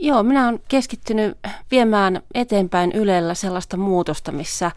[0.00, 1.38] Joo, minä olen keskittynyt
[1.70, 4.70] viemään eteenpäin Ylellä sellaista muutosta, missä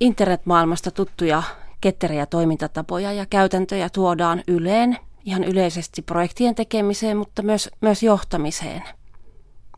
[0.00, 1.42] internetmaailmasta tuttuja
[1.80, 8.82] ketteriä toimintatapoja ja käytäntöjä tuodaan Yleen ihan yleisesti projektien tekemiseen, mutta myös, myös johtamiseen.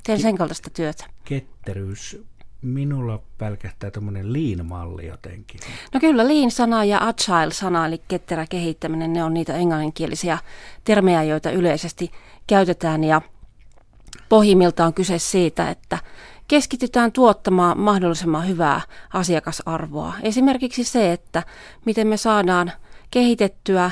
[0.03, 1.05] Teen sen kaltaista työtä.
[1.25, 2.23] Ketteryys.
[2.63, 5.61] Minulla pälkähtää tuommoinen lean-malli jotenkin.
[5.95, 10.39] No kyllä, lean-sana ja agile-sana, eli ketterä kehittäminen, ne on niitä englanninkielisiä
[10.85, 12.11] termejä, joita yleisesti
[12.47, 13.05] käytetään.
[13.05, 13.23] Ja
[14.29, 15.99] pohjimmiltaan on kyse siitä, että
[16.49, 18.81] keskitytään tuottamaan mahdollisimman hyvää
[19.13, 20.15] asiakasarvoa.
[20.23, 21.43] Esimerkiksi se, että
[21.85, 22.73] miten me saadaan
[23.11, 23.91] kehitettyä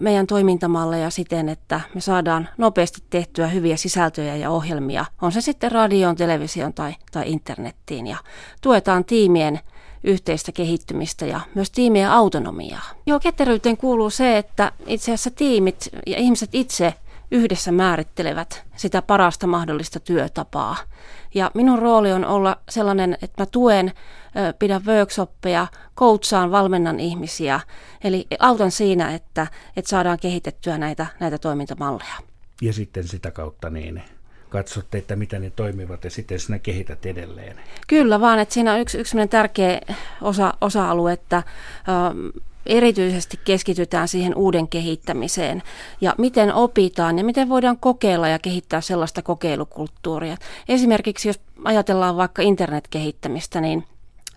[0.00, 5.72] meidän toimintamalleja siten, että me saadaan nopeasti tehtyä hyviä sisältöjä ja ohjelmia, on se sitten
[5.72, 8.06] radioon, televisioon tai, tai internettiin.
[8.06, 8.16] Ja
[8.60, 9.60] tuetaan tiimien
[10.04, 12.84] yhteistä kehittymistä ja myös tiimien autonomiaa.
[13.06, 16.94] Joo, ketteryyteen kuuluu se, että itse asiassa tiimit ja ihmiset itse
[17.32, 20.76] yhdessä määrittelevät sitä parasta mahdollista työtapaa.
[21.34, 23.92] Ja minun rooli on olla sellainen, että mä tuen,
[24.58, 25.66] pidän workshoppeja,
[25.96, 27.60] coachaan, valmennan ihmisiä.
[28.04, 32.14] Eli autan siinä, että, että saadaan kehitettyä näitä, näitä toimintamalleja.
[32.62, 34.02] Ja sitten sitä kautta niin
[34.52, 37.60] katsotte, että mitä ne toimivat ja sitten sinä kehität edelleen.
[37.86, 39.80] Kyllä vaan, että siinä on yksi, yksi tärkeä
[40.22, 41.42] osa, osa-alue, että
[42.66, 45.62] erityisesti keskitytään siihen uuden kehittämiseen
[46.00, 50.36] ja miten opitaan ja miten voidaan kokeilla ja kehittää sellaista kokeilukulttuuria.
[50.68, 53.84] Esimerkiksi jos ajatellaan vaikka internetkehittämistä, niin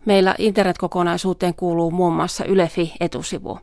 [0.06, 3.60] meillä internetkokonaisuuteen kuuluu muun muassa Ylefi-etusivu.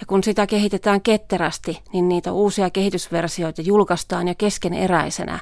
[0.00, 5.38] Ja kun sitä kehitetään ketterästi, niin niitä uusia kehitysversioita julkaistaan jo keskeneräisenä,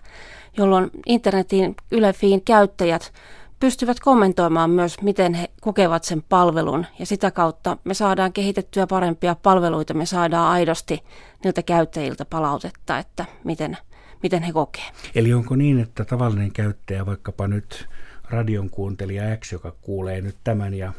[0.56, 3.12] jolloin internetin Ylefiin käyttäjät
[3.61, 9.36] pystyvät kommentoimaan myös, miten he kokevat sen palvelun ja sitä kautta me saadaan kehitettyä parempia
[9.42, 11.03] palveluita, me saadaan aidosti
[11.44, 13.77] niiltä käyttäjiltä palautetta, että miten,
[14.22, 14.84] miten he kokee.
[15.14, 17.89] Eli onko niin, että tavallinen käyttäjä, vaikkapa nyt
[18.30, 20.92] radion kuuntelija X, joka kuulee nyt tämän ja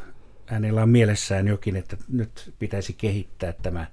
[0.46, 3.86] hänellä on mielessään jokin, että nyt pitäisi kehittää tämä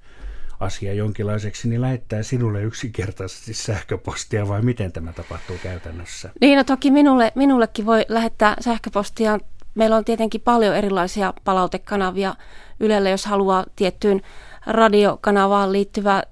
[0.60, 6.30] asia jonkinlaiseksi, niin lähettää sinulle yksinkertaisesti sähköpostia vai miten tämä tapahtuu käytännössä?
[6.42, 9.40] Niin, no toki minulle, minullekin voi lähettää sähköpostia.
[9.76, 12.36] Meillä on tietenkin paljon erilaisia palautekanavia
[12.80, 14.22] Ylelle, jos haluaa tiettyyn
[14.66, 16.24] radiokanavaan liittyvää,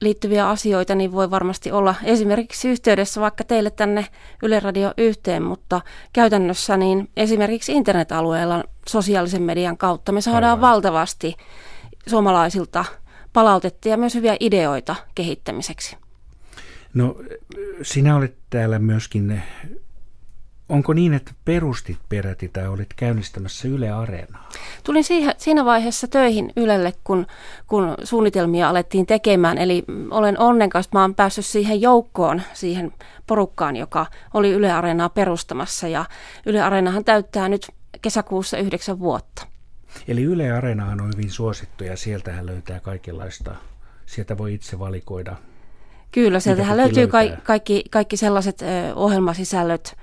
[0.00, 4.06] liittyviä asioita, niin voi varmasti olla esimerkiksi yhteydessä vaikka teille tänne
[4.42, 5.80] Yle Radio yhteen, mutta
[6.12, 10.60] käytännössä niin esimerkiksi internetalueella sosiaalisen median kautta me saadaan Aivan.
[10.60, 11.36] valtavasti
[12.06, 12.84] suomalaisilta
[13.32, 15.96] palautetta ja myös hyviä ideoita kehittämiseksi.
[16.94, 17.16] No
[17.82, 19.42] sinä olet täällä myöskin,
[20.68, 24.48] onko niin, että perustit peräti tai olit käynnistämässä Yle Areenaa?
[24.84, 27.26] Tulin siihen, siinä vaiheessa töihin Ylelle, kun,
[27.66, 29.58] kun suunnitelmia alettiin tekemään.
[29.58, 32.92] Eli olen onnenkas, mä olen päässyt siihen joukkoon, siihen
[33.26, 35.88] porukkaan, joka oli Yle Areenaa perustamassa.
[35.88, 36.04] Ja
[36.46, 37.66] Yle Areenahan täyttää nyt
[38.02, 39.46] kesäkuussa yhdeksän vuotta.
[40.08, 43.54] Eli Yle Areenahan on hyvin suosittu ja sieltähän löytää kaikenlaista,
[44.06, 45.36] sieltä voi itse valikoida.
[46.12, 49.96] Kyllä, sieltähän löytyy ka- kaikki, kaikki sellaiset ö, ohjelmasisällöt,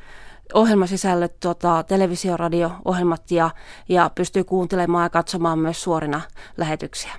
[0.54, 3.50] ohjelmasisällöt tota, televisio, radio, ohjelmat ja,
[3.90, 6.22] ja pystyy kuuntelemaan ja katsomaan myös suorina
[6.58, 7.12] lähetyksiä.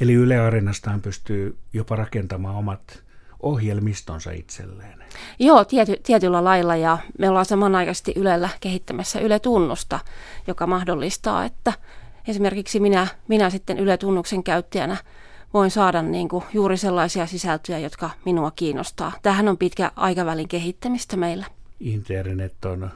[0.00, 3.02] Eli Yle Areenastaan pystyy jopa rakentamaan omat
[3.42, 5.04] ohjelmistonsa itselleen.
[5.38, 9.98] Joo, tiety, tietyllä lailla ja me ollaan samanaikaisesti Ylellä kehittämässä Yle-tunnusta,
[10.46, 11.72] joka mahdollistaa, että
[12.28, 14.96] esimerkiksi minä, minä sitten Yle-tunnuksen käyttäjänä
[15.54, 19.12] voin saada niin kuin juuri sellaisia sisältöjä, jotka minua kiinnostaa.
[19.22, 21.46] Tähän on pitkä aikavälin kehittämistä meillä.
[21.80, 22.90] Internet on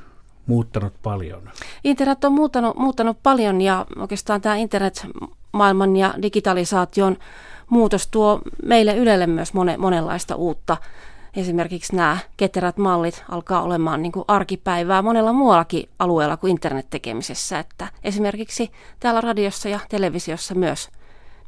[0.46, 1.50] muuttanut paljon.
[1.84, 7.16] Internet on muuttanut, muuttanut paljon ja oikeastaan tämä internet-maailman ja digitalisaation
[7.70, 10.76] muutos tuo meille Ylelle myös mone, monenlaista uutta.
[11.36, 17.58] Esimerkiksi nämä ketterät mallit alkaa olemaan niin kuin arkipäivää monella muuallakin alueella kuin internettekemisessä.
[17.58, 20.88] Että esimerkiksi täällä radiossa ja televisiossa myös,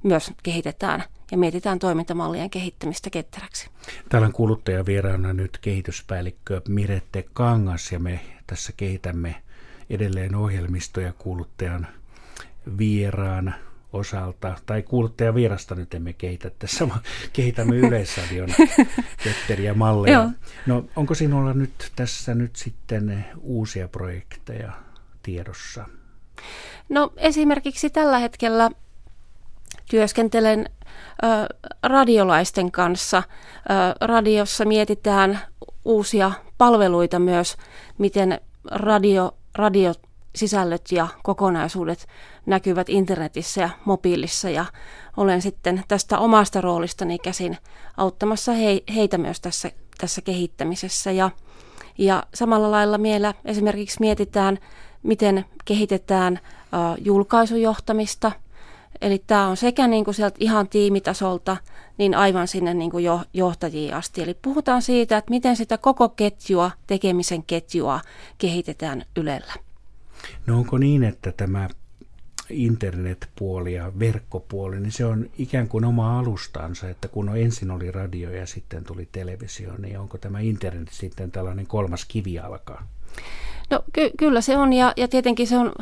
[0.02, 3.70] myös kehitetään ja mietitään toimintamallien kehittämistä ketteräksi.
[4.08, 9.34] Täällä on kuuluttajavieraana nyt kehityspäällikkö Mirette Kangas ja me tässä kehitämme
[9.90, 11.87] edelleen ohjelmistoja kuuluttajan
[12.78, 13.54] vieraan
[13.93, 17.00] osalta, tai kuuluttaja vierasta nyt emme kehitä tässä, vaan
[17.32, 18.49] kehitämme Yleisradion
[19.25, 20.31] ketteriä malleja.
[20.66, 24.72] No onko sinulla nyt tässä nyt sitten uusia projekteja
[25.22, 25.87] tiedossa?
[26.88, 28.70] No esimerkiksi tällä hetkellä
[29.91, 30.67] työskentelen
[31.25, 31.27] ö,
[31.83, 33.19] radiolaisten kanssa.
[33.19, 35.41] Ö, radiossa mietitään
[35.85, 37.56] uusia palveluita myös,
[37.99, 38.41] miten
[38.71, 39.94] radio, radio
[40.35, 42.06] sisällöt ja kokonaisuudet
[42.47, 44.65] näkyvät internetissä ja mobiilissa ja
[45.17, 47.59] olen sitten tästä omasta roolistani käsin
[47.97, 48.53] auttamassa
[48.94, 51.12] heitä myös tässä tässä kehittämisessä.
[51.12, 51.31] Ja,
[51.99, 54.59] ja samalla lailla meillä esimerkiksi mietitään,
[55.03, 56.41] miten kehitetään
[56.99, 58.33] julkaisujohtamista.
[59.00, 61.56] Eli tämä on sekä niin kuin sieltä ihan tiimitasolta,
[61.98, 64.22] niin aivan sinne niin kuin jo, johtajiin asti.
[64.22, 68.00] Eli puhutaan siitä, että miten sitä koko ketjua, tekemisen ketjua
[68.38, 69.54] kehitetään Ylellä.
[70.46, 71.69] No onko niin, että tämä
[72.50, 78.31] internetpuoli ja verkkopuoli, niin se on ikään kuin oma alustansa, että kun ensin oli radio
[78.31, 82.87] ja sitten tuli televisio, niin onko tämä internet sitten tällainen kolmas kivi alkaa?
[83.70, 85.72] No ky- kyllä se on ja, ja tietenkin se on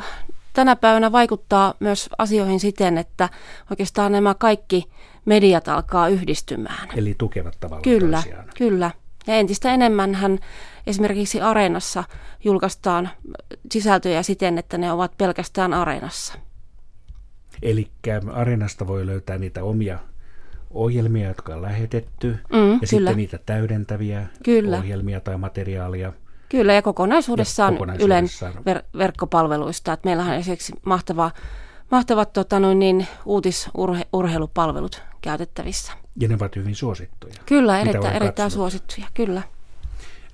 [0.55, 3.29] tänä päivänä vaikuttaa myös asioihin siten, että
[3.69, 4.83] oikeastaan nämä kaikki
[5.25, 6.89] mediat alkaa yhdistymään.
[6.95, 8.45] Eli tukevat tavallaan Kyllä, toisiaan.
[8.57, 8.91] kyllä.
[9.27, 10.39] Ja entistä enemmän hän
[10.87, 12.03] esimerkiksi Areenassa
[12.43, 13.09] julkaistaan
[13.71, 16.33] sisältöjä siten, että ne ovat pelkästään Areenassa.
[17.61, 17.87] Eli
[18.33, 19.99] Areenasta voi löytää niitä omia
[20.71, 22.79] ohjelmia, jotka on lähetetty, mm, ja kyllä.
[22.85, 24.77] sitten niitä täydentäviä kyllä.
[24.77, 26.13] ohjelmia tai materiaalia.
[26.49, 28.53] Kyllä, ja kokonaisuudessaan, ja kokonaisuudessaan.
[28.53, 29.93] Ylen ver- verkkopalveluista.
[29.93, 31.31] Että meillähän on esimerkiksi mahtava,
[31.91, 35.93] mahtavat tota, noin niin, uutisurheilupalvelut käytettävissä.
[36.19, 37.33] Ja ne ovat hyvin suosittuja.
[37.45, 39.41] Kyllä, erittäin, erittäin suosittuja, kyllä.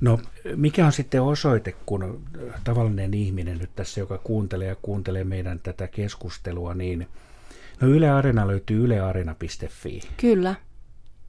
[0.02, 0.20] No
[0.56, 2.24] mikä on sitten osoite, kun
[2.64, 7.08] tavallinen ihminen nyt tässä, joka kuuntelee ja kuuntelee meidän tätä keskustelua, niin
[7.82, 10.02] no Yle Arena löytyy ylearena.fi.
[10.18, 10.56] Kyllä.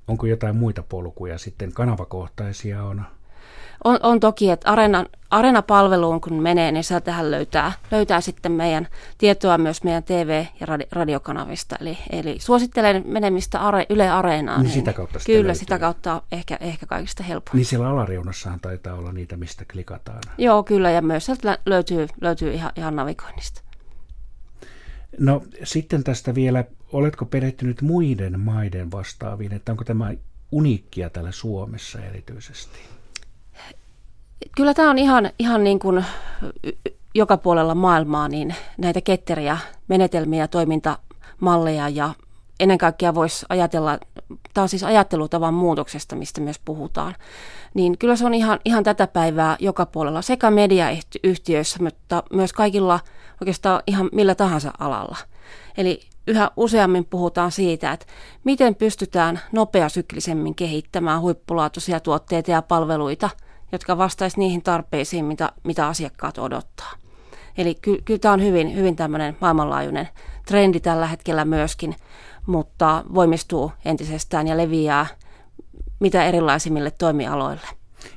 [0.08, 1.72] Onko jotain muita polkuja sitten?
[1.72, 3.02] Kanavakohtaisia on?
[3.84, 8.88] On, on toki, että Arena, Arena-palveluun kun menee, niin sieltähän löytää, löytää sitten meidän
[9.18, 11.76] tietoa myös meidän TV- ja radi, radiokanavista.
[11.80, 14.60] Eli, eli suosittelen menemistä are, Yle Areenaan.
[14.60, 15.54] Niin, niin sitä kautta Kyllä, löytyy.
[15.54, 17.56] sitä kautta ehkä, ehkä kaikista helpoin.
[17.56, 20.20] Niin siellä alariunassahan taitaa olla niitä, mistä klikataan.
[20.38, 23.62] Joo, kyllä, ja myös sieltä löytyy, löytyy ihan, ihan navigoinnista.
[25.18, 30.12] No sitten tästä vielä, oletko perehtynyt muiden maiden vastaaviin, että onko tämä
[30.52, 32.78] uniikkia täällä Suomessa erityisesti?
[34.56, 36.04] Kyllä tämä on ihan, ihan niin kuin
[37.14, 39.58] joka puolella maailmaa niin näitä ketteriä
[39.88, 42.14] menetelmiä, toimintamalleja ja
[42.60, 43.98] ennen kaikkea voisi ajatella,
[44.54, 47.14] tämä on siis ajattelutavan muutoksesta, mistä myös puhutaan,
[47.74, 53.00] niin kyllä se on ihan, ihan tätä päivää joka puolella sekä mediayhtiöissä, mutta myös kaikilla
[53.40, 55.16] oikeastaan ihan millä tahansa alalla.
[55.76, 58.06] Eli yhä useammin puhutaan siitä, että
[58.44, 63.30] miten pystytään nopeasyklisemmin kehittämään huippulaatuisia tuotteita ja palveluita–
[63.72, 66.92] jotka vastaisi niihin tarpeisiin, mitä, mitä asiakkaat odottaa.
[67.58, 70.08] Eli ky, kyllä tämä on hyvin, hyvin tämmöinen maailmanlaajuinen
[70.46, 71.94] trendi tällä hetkellä myöskin,
[72.46, 75.06] mutta voimistuu entisestään ja leviää
[76.00, 77.66] mitä erilaisimmille toimialoille.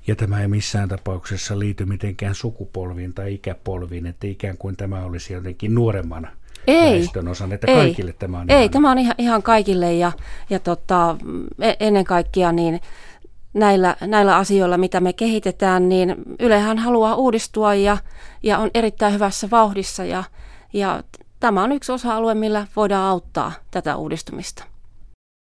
[0.07, 5.33] Ja tämä ei missään tapauksessa liity mitenkään sukupolviin tai ikäpolviin, että ikään kuin tämä olisi
[5.33, 6.27] jotenkin nuoremman
[6.67, 8.69] ei, väestön osan, että ei, kaikille tämä on Ei, ihan...
[8.69, 10.11] tämä on ihan, ihan kaikille ja,
[10.49, 11.17] ja tota,
[11.59, 12.81] e, ennen kaikkea niin
[13.55, 17.97] näillä, näillä asioilla, mitä me kehitetään, niin Ylehän haluaa uudistua ja,
[18.43, 20.23] ja on erittäin hyvässä vauhdissa ja,
[20.73, 21.03] ja
[21.39, 24.74] tämä on yksi osa-alue, millä voidaan auttaa tätä uudistumista.